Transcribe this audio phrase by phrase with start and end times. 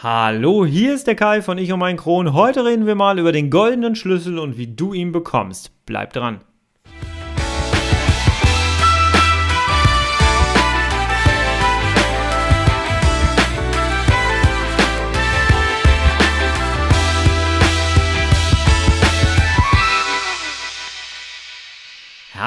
[0.00, 2.32] Hallo, hier ist der Kai von Ich und mein Kron.
[2.32, 5.72] Heute reden wir mal über den goldenen Schlüssel und wie du ihn bekommst.
[5.86, 6.40] Bleib dran.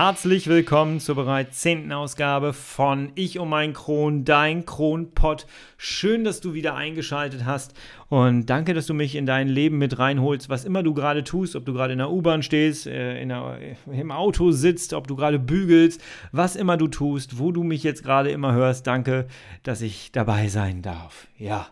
[0.04, 5.45] Herzlich willkommen zur bereits zehnten Ausgabe von Ich um mein Kron, dein Kronpott.
[5.77, 7.75] Schön, dass du wieder eingeschaltet hast
[8.09, 11.55] und danke, dass du mich in dein Leben mit reinholst, was immer du gerade tust,
[11.55, 13.59] ob du gerade in der U-Bahn stehst, äh, in der,
[13.91, 18.02] im Auto sitzt, ob du gerade bügelst, was immer du tust, wo du mich jetzt
[18.02, 18.88] gerade immer hörst.
[18.88, 19.27] Danke,
[19.61, 21.27] dass ich dabei sein darf.
[21.38, 21.67] Ja.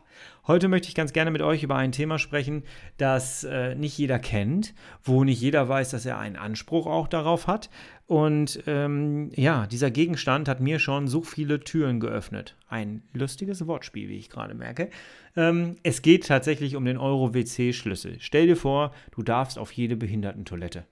[0.49, 2.63] Heute möchte ich ganz gerne mit euch über ein Thema sprechen,
[2.97, 7.45] das äh, nicht jeder kennt, wo nicht jeder weiß, dass er einen Anspruch auch darauf
[7.45, 7.69] hat.
[8.07, 12.55] Und ähm, ja, dieser Gegenstand hat mir schon so viele Türen geöffnet.
[12.67, 14.89] Ein lustiges Wortspiel, wie ich gerade merke.
[15.35, 18.15] Ähm, es geht tatsächlich um den Euro-WC-Schlüssel.
[18.19, 20.83] Stell dir vor, du darfst auf jede Behindertentoilette.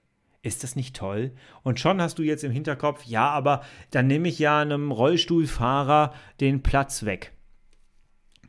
[0.44, 1.32] Ist das nicht toll?
[1.64, 6.14] Und schon hast du jetzt im Hinterkopf, ja, aber dann nehme ich ja einem Rollstuhlfahrer
[6.40, 7.34] den Platz weg.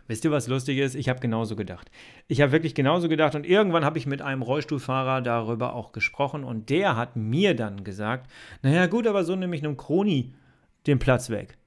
[0.08, 0.94] Wisst ihr, was lustig ist?
[0.94, 1.90] Ich habe genauso gedacht.
[2.26, 6.44] Ich habe wirklich genauso gedacht und irgendwann habe ich mit einem Rollstuhlfahrer darüber auch gesprochen
[6.44, 8.30] und der hat mir dann gesagt,
[8.62, 10.34] naja gut, aber so nehme ich einem Kroni
[10.86, 11.58] den Platz weg.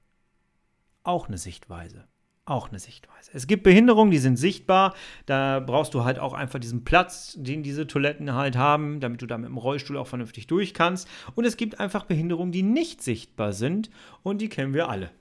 [1.03, 2.05] Auch eine Sichtweise.
[2.45, 3.29] Auch eine Sichtweise.
[3.33, 4.95] Es gibt Behinderungen, die sind sichtbar.
[5.27, 9.27] Da brauchst du halt auch einfach diesen Platz, den diese Toiletten halt haben, damit du
[9.27, 11.07] da mit dem Rollstuhl auch vernünftig durch kannst.
[11.35, 13.91] Und es gibt einfach Behinderungen, die nicht sichtbar sind.
[14.23, 15.11] Und die kennen wir alle.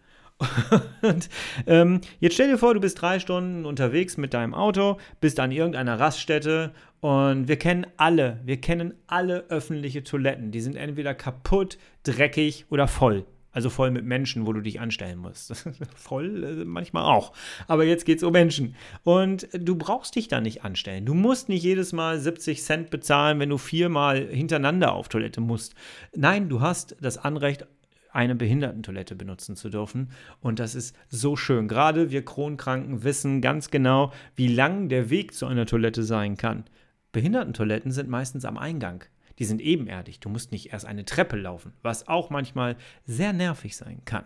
[1.02, 1.28] Und
[1.66, 5.52] ähm, jetzt stell dir vor, du bist drei Stunden unterwegs mit deinem Auto, bist an
[5.52, 10.50] irgendeiner Raststätte und wir kennen alle, wir kennen alle öffentliche Toiletten.
[10.50, 13.26] Die sind entweder kaputt, dreckig oder voll.
[13.52, 15.52] Also voll mit Menschen, wo du dich anstellen musst.
[15.96, 17.32] voll äh, manchmal auch.
[17.66, 18.76] Aber jetzt geht es um Menschen.
[19.02, 21.04] Und du brauchst dich da nicht anstellen.
[21.04, 25.74] Du musst nicht jedes Mal 70 Cent bezahlen, wenn du viermal hintereinander auf Toilette musst.
[26.14, 27.66] Nein, du hast das Anrecht
[28.12, 30.10] eine Behindertentoilette benutzen zu dürfen.
[30.40, 31.68] Und das ist so schön.
[31.68, 36.64] Gerade wir Kronkranken wissen ganz genau, wie lang der Weg zu einer Toilette sein kann.
[37.12, 39.04] Behindertentoiletten sind meistens am Eingang.
[39.38, 40.20] Die sind ebenerdig.
[40.20, 44.24] Du musst nicht erst eine Treppe laufen, was auch manchmal sehr nervig sein kann.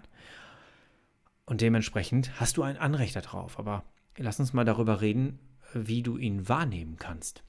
[1.46, 3.58] Und dementsprechend hast du ein Anrecht darauf.
[3.58, 3.84] Aber
[4.16, 5.38] lass uns mal darüber reden,
[5.72, 7.44] wie du ihn wahrnehmen kannst.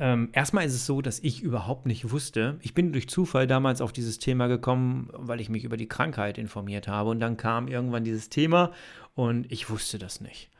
[0.00, 2.58] Ähm, erstmal ist es so, dass ich überhaupt nicht wusste.
[2.62, 6.38] Ich bin durch Zufall damals auf dieses Thema gekommen, weil ich mich über die Krankheit
[6.38, 7.10] informiert habe.
[7.10, 8.72] Und dann kam irgendwann dieses Thema
[9.14, 10.50] und ich wusste das nicht.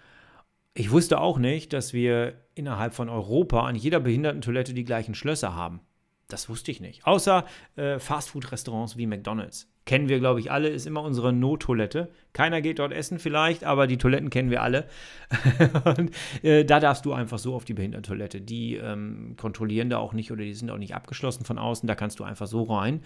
[0.74, 5.54] Ich wusste auch nicht, dass wir innerhalb von Europa an jeder Behindertentoilette die gleichen Schlösser
[5.54, 5.80] haben.
[6.28, 7.06] Das wusste ich nicht.
[7.06, 7.46] Außer
[7.76, 9.68] äh, Fastfood-Restaurants wie McDonald's.
[9.90, 12.12] Kennen wir, glaube ich, alle, ist immer unsere Nottoilette.
[12.32, 14.86] Keiner geht dort essen vielleicht, aber die Toiletten kennen wir alle.
[15.98, 16.12] und,
[16.44, 18.40] äh, da darfst du einfach so auf die Behindertentoilette.
[18.40, 21.88] Die ähm, kontrollieren da auch nicht oder die sind auch nicht abgeschlossen von außen.
[21.88, 23.00] Da kannst du einfach so rein.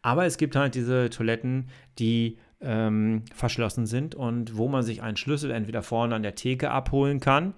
[0.00, 1.68] Aber es gibt halt diese Toiletten,
[1.98, 6.70] die ähm, verschlossen sind und wo man sich einen Schlüssel entweder vorne an der Theke
[6.70, 7.52] abholen kann,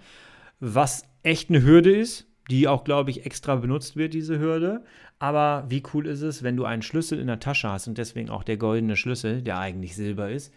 [0.58, 4.84] was echt eine Hürde ist, die auch, glaube ich, extra benutzt wird, diese Hürde.
[5.18, 8.30] Aber wie cool ist es, wenn du einen Schlüssel in der Tasche hast und deswegen
[8.30, 10.52] auch der goldene Schlüssel, der eigentlich Silber ist,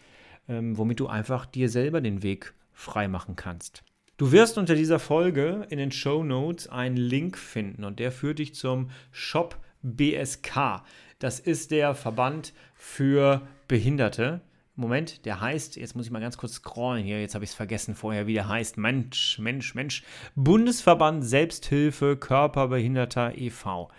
[0.50, 3.84] ähm, womit du einfach dir selber den Weg frei machen kannst.
[4.18, 8.40] Du wirst unter dieser Folge in den Show Notes einen Link finden und der führt
[8.40, 10.84] dich zum Shop BSK.
[11.20, 14.42] Das ist der Verband für Behinderte.
[14.78, 17.56] Moment, der heißt, jetzt muss ich mal ganz kurz scrollen hier, jetzt habe ich es
[17.56, 18.78] vergessen vorher, wie der heißt.
[18.78, 20.04] Mensch, Mensch, Mensch.
[20.36, 23.90] Bundesverband Selbsthilfe Körperbehinderter e.V.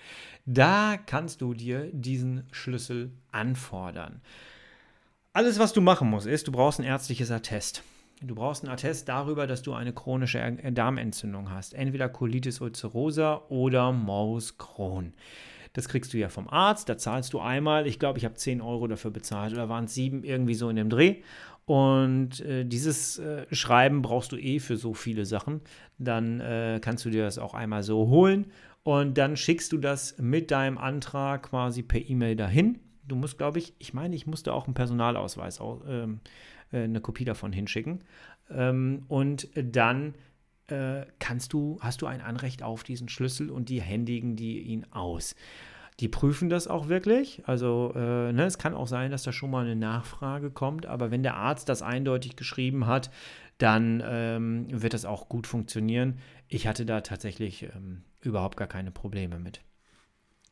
[0.44, 4.20] Da kannst du dir diesen Schlüssel anfordern.
[5.32, 7.82] Alles, was du machen musst, ist, du brauchst ein ärztliches Attest.
[8.22, 11.74] Du brauchst ein Attest darüber, dass du eine chronische Darmentzündung hast.
[11.74, 15.12] Entweder Colitis ulcerosa oder Morbus Crohn.
[15.76, 18.62] Das kriegst du ja vom Arzt, da zahlst du einmal, ich glaube, ich habe 10
[18.62, 21.16] Euro dafür bezahlt oder waren es 7 irgendwie so in dem Dreh.
[21.66, 25.60] Und äh, dieses äh, Schreiben brauchst du eh für so viele Sachen.
[25.98, 28.46] Dann äh, kannst du dir das auch einmal so holen
[28.84, 32.78] und dann schickst du das mit deinem Antrag quasi per E-Mail dahin.
[33.06, 36.20] Du musst, glaube ich, ich meine, ich musste auch einen Personalausweis, ähm,
[36.72, 38.02] äh, eine Kopie davon hinschicken.
[38.50, 40.14] Ähm, und dann
[41.18, 45.34] kannst du, hast du ein Anrecht auf diesen Schlüssel und die händigen die ihn aus.
[46.00, 47.42] Die prüfen das auch wirklich.
[47.46, 51.10] Also äh, ne, es kann auch sein, dass da schon mal eine Nachfrage kommt, aber
[51.10, 53.10] wenn der Arzt das eindeutig geschrieben hat,
[53.58, 56.18] dann ähm, wird das auch gut funktionieren.
[56.48, 59.62] Ich hatte da tatsächlich ähm, überhaupt gar keine Probleme mit.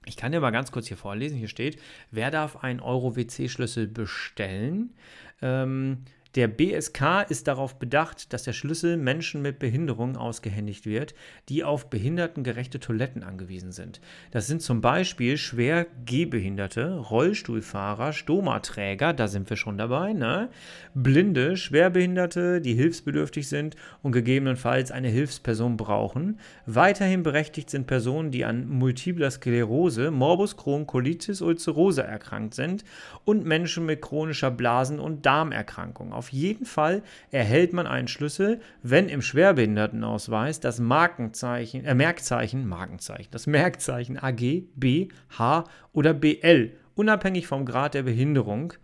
[0.07, 1.39] Ich kann dir mal ganz kurz hier vorlesen.
[1.39, 1.79] Hier steht,
[2.11, 4.95] wer darf einen Euro-WC-Schlüssel bestellen?
[5.43, 11.15] Ähm, Der BSK ist darauf bedacht, dass der Schlüssel Menschen mit Behinderung ausgehändigt wird,
[11.49, 14.01] die auf behindertengerechte Toiletten angewiesen sind.
[14.33, 20.49] Das sind zum Beispiel schwer Gehbehinderte, Rollstuhlfahrer, Stomaträger, da sind wir schon dabei, ne?
[20.93, 26.41] Blinde, Schwerbehinderte, die hilfsbedürftig sind und gegebenenfalls eine Hilfsperson brauchen.
[26.67, 32.85] Weiterhin berechtigt sind Personen, die an multipler Sklerose, Morbus Crohn, Colitis, Ulcerose erkrankt sind
[33.25, 36.13] und Menschen mit chronischer Blasen- und Darmerkrankung.
[36.13, 43.31] Auf jeden Fall erhält man einen Schlüssel, wenn im Schwerbehindertenausweis das Markenzeichen, äh, Merkzeichen, Markenzeichen,
[43.31, 48.75] das Merkzeichen AG, B, H oder BL, unabhängig vom Grad der Behinderung,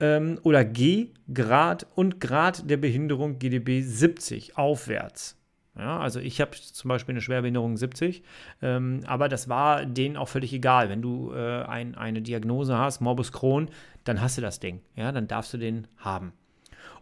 [0.00, 5.38] ähm, oder G, Grad und Grad der Behinderung GDB 70 aufwärts.
[5.76, 8.24] Ja, also ich habe zum Beispiel eine Schwerbehinderung 70,
[8.62, 10.88] ähm, aber das war denen auch völlig egal.
[10.88, 13.70] Wenn du äh, ein, eine Diagnose hast, Morbus Crohn,
[14.02, 14.80] dann hast du das Ding.
[14.96, 16.32] Ja, dann darfst du den haben.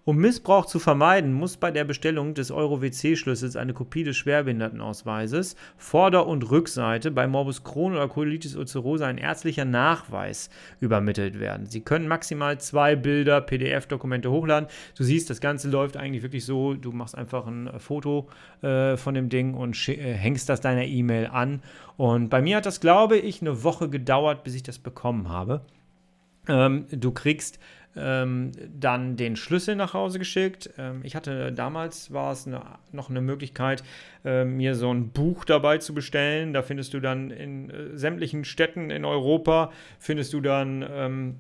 [0.09, 6.29] Um Missbrauch zu vermeiden, muss bei der Bestellung des Euro-WC-Schlüssels eine Kopie des Schwerbehindertenausweises, Vorder-
[6.29, 10.49] und Rückseite bei Morbus Crohn oder Colitis ulcerosa ein ärztlicher Nachweis
[10.79, 11.67] übermittelt werden.
[11.67, 14.69] Sie können maximal zwei Bilder, PDF-Dokumente hochladen.
[14.97, 18.29] Du siehst, das Ganze läuft eigentlich wirklich so, du machst einfach ein Foto
[18.63, 21.63] äh, von dem Ding und äh, hängst das deiner E-Mail an.
[21.97, 25.63] Und bei mir hat das, glaube ich, eine Woche gedauert, bis ich das bekommen habe.
[26.49, 27.59] Ähm, du kriegst
[27.97, 30.71] ähm, dann den Schlüssel nach Hause geschickt.
[30.79, 32.63] Ähm, ich hatte damals war es eine,
[32.93, 33.83] noch eine Möglichkeit,
[34.25, 36.53] äh, mir so ein Buch dabei zu bestellen.
[36.53, 41.37] Da findest du dann in äh, sämtlichen Städten in Europa findest du dann ähm,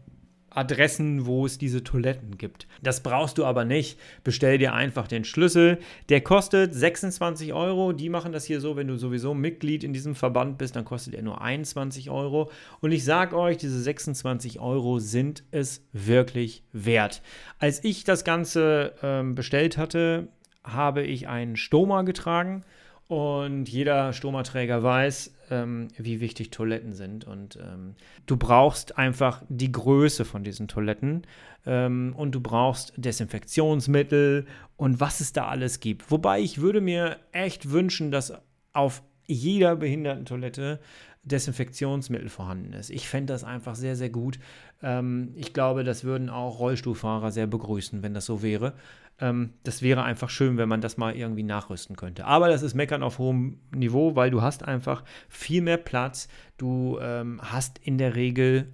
[0.56, 2.66] Adressen, wo es diese Toiletten gibt.
[2.82, 3.98] Das brauchst du aber nicht.
[4.24, 5.78] Bestell dir einfach den Schlüssel.
[6.08, 7.92] Der kostet 26 Euro.
[7.92, 11.14] Die machen das hier so, wenn du sowieso Mitglied in diesem Verband bist, dann kostet
[11.14, 12.50] er nur 21 Euro.
[12.80, 17.22] Und ich sage euch, diese 26 Euro sind es wirklich wert.
[17.58, 20.28] Als ich das Ganze ähm, bestellt hatte,
[20.64, 22.64] habe ich einen Stoma getragen.
[23.08, 27.24] Und jeder Stomaträger weiß, ähm, wie wichtig Toiletten sind.
[27.24, 27.94] Und ähm,
[28.26, 31.22] du brauchst einfach die Größe von diesen Toiletten.
[31.64, 36.10] Ähm, und du brauchst Desinfektionsmittel und was es da alles gibt.
[36.10, 38.32] Wobei ich würde mir echt wünschen, dass
[38.72, 40.80] auf jeder Behindertentoilette
[41.22, 42.90] Desinfektionsmittel vorhanden ist.
[42.90, 44.38] Ich fände das einfach sehr, sehr gut.
[44.82, 48.74] Ähm, ich glaube, das würden auch Rollstuhlfahrer sehr begrüßen, wenn das so wäre.
[49.20, 52.26] Ähm, das wäre einfach schön, wenn man das mal irgendwie nachrüsten könnte.
[52.26, 56.28] Aber das ist Meckern auf hohem Niveau, weil du hast einfach viel mehr Platz.
[56.58, 58.72] Du ähm, hast in der Regel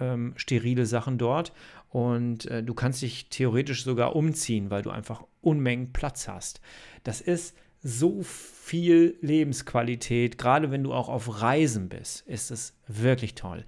[0.00, 1.52] ähm, sterile Sachen dort
[1.90, 6.60] und äh, du kannst dich theoretisch sogar umziehen, weil du einfach Unmengen Platz hast.
[7.04, 13.34] Das ist so viel Lebensqualität, gerade wenn du auch auf Reisen bist, ist es wirklich
[13.34, 13.64] toll.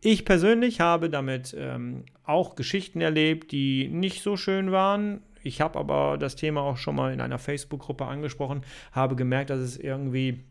[0.00, 5.22] Ich persönlich habe damit ähm, auch Geschichten erlebt, die nicht so schön waren.
[5.42, 9.60] Ich habe aber das Thema auch schon mal in einer Facebook-Gruppe angesprochen, habe gemerkt, dass
[9.60, 10.44] es irgendwie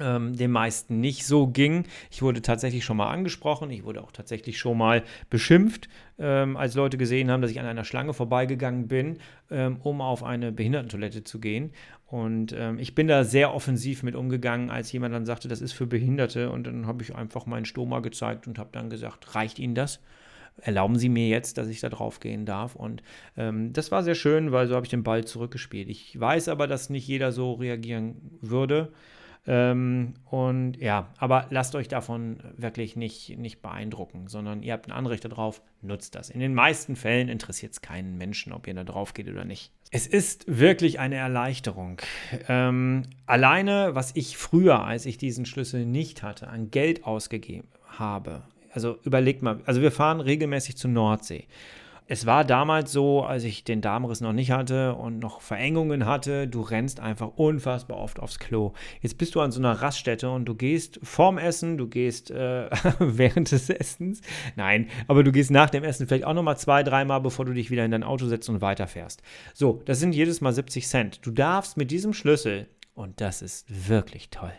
[0.00, 1.84] ähm, den meisten nicht so ging.
[2.10, 6.74] Ich wurde tatsächlich schon mal angesprochen, ich wurde auch tatsächlich schon mal beschimpft, ähm, als
[6.74, 9.18] Leute gesehen haben, dass ich an einer Schlange vorbeigegangen bin,
[9.50, 11.72] ähm, um auf eine Behindertentoilette zu gehen.
[12.06, 15.72] Und ähm, ich bin da sehr offensiv mit umgegangen, als jemand dann sagte, das ist
[15.72, 16.50] für Behinderte.
[16.50, 20.00] Und dann habe ich einfach meinen Stoma gezeigt und habe dann gesagt, reicht Ihnen das?
[20.58, 22.76] Erlauben Sie mir jetzt, dass ich da drauf gehen darf.
[22.76, 23.02] Und
[23.36, 25.88] ähm, das war sehr schön, weil so habe ich den Ball zurückgespielt.
[25.88, 28.92] Ich weiß aber, dass nicht jeder so reagieren würde.
[29.46, 34.92] Ähm, und ja, aber lasst euch davon wirklich nicht, nicht beeindrucken, sondern ihr habt ein
[34.92, 36.28] Anrecht darauf, nutzt das.
[36.28, 39.72] In den meisten Fällen interessiert es keinen Menschen, ob ihr da drauf geht oder nicht.
[39.90, 42.00] Es ist wirklich eine Erleichterung.
[42.48, 48.42] Ähm, alleine, was ich früher, als ich diesen Schlüssel nicht hatte, an Geld ausgegeben habe.
[48.72, 51.46] Also überlegt mal, also wir fahren regelmäßig zur Nordsee
[52.12, 56.48] es war damals so, als ich den Darmriss noch nicht hatte und noch Verengungen hatte,
[56.48, 58.72] du rennst einfach unfassbar oft aufs Klo.
[59.00, 62.68] Jetzt bist du an so einer Raststätte und du gehst vorm Essen, du gehst äh,
[62.98, 64.22] während des Essens,
[64.56, 67.70] nein, aber du gehst nach dem Essen vielleicht auch nochmal zwei, dreimal, bevor du dich
[67.70, 69.22] wieder in dein Auto setzt und weiterfährst.
[69.54, 71.24] So, das sind jedes Mal 70 Cent.
[71.24, 74.52] Du darfst mit diesem Schlüssel, und das ist wirklich toll,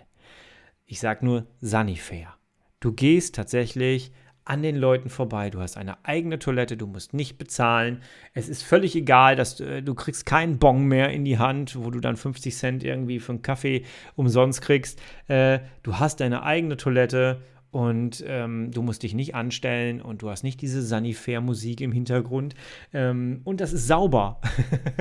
[0.86, 2.34] ich sag nur Sanifair.
[2.82, 4.12] Du gehst tatsächlich
[4.44, 5.52] an den Leuten vorbei.
[5.52, 8.02] Du hast eine eigene Toilette, du musst nicht bezahlen.
[8.34, 11.78] Es ist völlig egal, dass du, äh, du kriegst keinen Bon mehr in die Hand,
[11.78, 13.86] wo du dann 50 Cent irgendwie für einen Kaffee
[14.16, 15.00] umsonst kriegst.
[15.28, 20.30] Äh, du hast deine eigene Toilette und ähm, du musst dich nicht anstellen und du
[20.30, 22.54] hast nicht diese Sanifair-Musik im Hintergrund
[22.94, 24.42] ähm, und das ist sauber.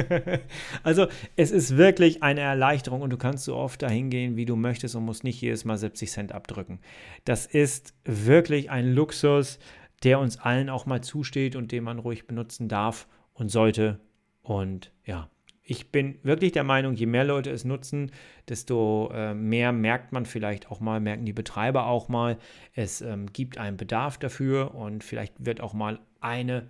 [0.84, 4.54] also es ist wirklich eine Erleichterung und du kannst so oft dahin gehen, wie du
[4.54, 6.78] möchtest und musst nicht jedes Mal 70 Cent abdrücken.
[7.24, 9.58] Das ist wirklich ein Luxus,
[10.04, 14.00] der uns allen auch mal zusteht und den man ruhig benutzen darf und sollte
[14.42, 15.28] Und ja,
[15.70, 18.10] ich bin wirklich der Meinung, je mehr Leute es nutzen,
[18.48, 22.38] desto äh, mehr merkt man vielleicht auch mal, merken die Betreiber auch mal,
[22.74, 26.68] es ähm, gibt einen Bedarf dafür und vielleicht wird auch mal eine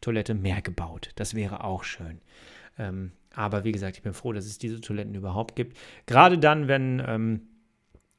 [0.00, 1.10] Toilette mehr gebaut.
[1.16, 2.22] Das wäre auch schön.
[2.78, 5.76] Ähm, aber wie gesagt, ich bin froh, dass es diese Toiletten überhaupt gibt.
[6.06, 7.42] Gerade dann, wenn, ähm,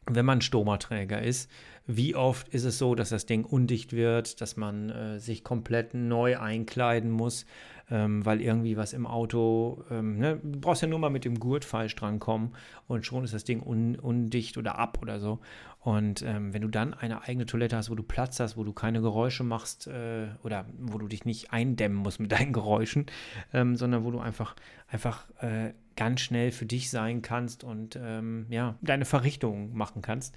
[0.05, 1.49] wenn man Stomaträger ist,
[1.87, 5.95] wie oft ist es so, dass das Ding undicht wird, dass man äh, sich komplett
[5.95, 7.47] neu einkleiden muss,
[7.91, 10.39] ähm, weil irgendwie was im Auto, ähm, ne?
[10.43, 12.51] du brauchst ja nur mal mit dem Gurt falsch drankommen
[12.87, 15.39] und schon ist das Ding un undicht oder ab oder so.
[15.81, 18.73] Und ähm, wenn du dann eine eigene Toilette hast, wo du Platz hast, wo du
[18.73, 23.05] keine Geräusche machst äh, oder wo du dich nicht eindämmen musst mit deinen Geräuschen,
[23.53, 24.55] ähm, sondern wo du einfach,
[24.87, 30.35] einfach äh, ganz schnell für dich sein kannst und ähm, ja, deine Verrichtungen machen kannst.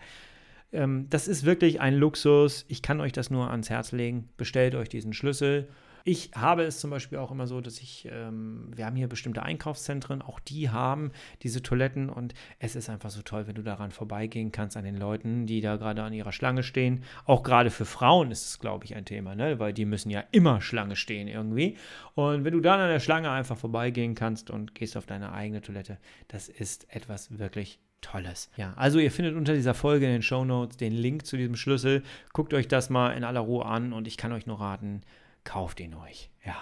[0.72, 2.64] Ähm, das ist wirklich ein Luxus.
[2.68, 4.28] Ich kann euch das nur ans Herz legen.
[4.36, 5.68] Bestellt euch diesen Schlüssel
[6.04, 9.42] ich habe es zum Beispiel auch immer so, dass ich, ähm, wir haben hier bestimmte
[9.42, 13.90] Einkaufszentren, auch die haben diese Toiletten und es ist einfach so toll, wenn du daran
[13.90, 17.04] vorbeigehen kannst an den Leuten, die da gerade an ihrer Schlange stehen.
[17.24, 19.58] Auch gerade für Frauen ist es, glaube ich, ein Thema, ne?
[19.58, 21.76] weil die müssen ja immer Schlange stehen irgendwie.
[22.14, 25.60] Und wenn du dann an der Schlange einfach vorbeigehen kannst und gehst auf deine eigene
[25.60, 28.50] Toilette, das ist etwas wirklich Tolles.
[28.56, 31.56] Ja, also ihr findet unter dieser Folge in den Show Notes den Link zu diesem
[31.56, 32.02] Schlüssel.
[32.32, 35.02] Guckt euch das mal in aller Ruhe an und ich kann euch nur raten,
[35.44, 36.30] kauft ihn euch.
[36.44, 36.56] Ja.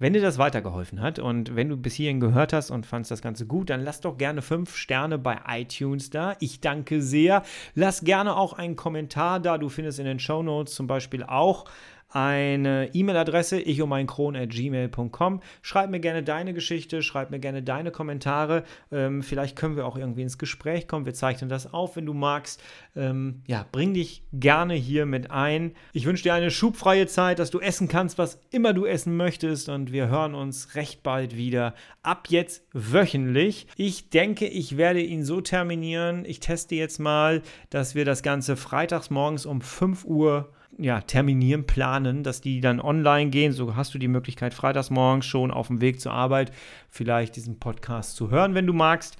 [0.00, 3.22] Wenn dir das weitergeholfen hat und wenn du bis hierhin gehört hast und fandest das
[3.22, 6.34] Ganze gut, dann lass doch gerne fünf Sterne bei iTunes da.
[6.40, 7.44] Ich danke sehr.
[7.74, 9.56] Lass gerne auch einen Kommentar da.
[9.56, 11.66] Du findest in den Show Notes zum Beispiel auch
[12.14, 15.40] eine E-Mail-Adresse, ich um mein Kron at gmail.com.
[15.62, 18.62] Schreib mir gerne deine Geschichte, schreib mir gerne deine Kommentare.
[18.92, 21.06] Ähm, vielleicht können wir auch irgendwie ins Gespräch kommen.
[21.06, 22.62] Wir zeichnen das auf, wenn du magst.
[22.94, 25.72] Ähm, ja, bring dich gerne hier mit ein.
[25.92, 29.68] Ich wünsche dir eine schubfreie Zeit, dass du essen kannst, was immer du essen möchtest.
[29.68, 31.74] Und wir hören uns recht bald wieder.
[32.04, 33.66] Ab jetzt wöchentlich.
[33.76, 36.24] Ich denke, ich werde ihn so terminieren.
[36.26, 41.66] Ich teste jetzt mal, dass wir das Ganze freitags morgens um 5 Uhr ja, terminieren,
[41.66, 43.52] planen, dass die dann online gehen.
[43.52, 46.52] So hast du die Möglichkeit, freitags morgens schon auf dem Weg zur Arbeit
[46.88, 49.16] vielleicht diesen Podcast zu hören, wenn du magst.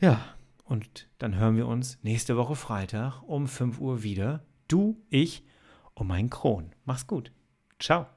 [0.00, 0.20] Ja,
[0.64, 4.44] und dann hören wir uns nächste Woche Freitag um 5 Uhr wieder.
[4.68, 5.44] Du, ich
[5.94, 6.72] und mein Kron.
[6.84, 7.32] Mach's gut.
[7.78, 8.15] Ciao.